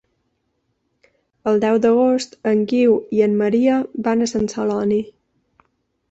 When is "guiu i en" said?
2.71-3.35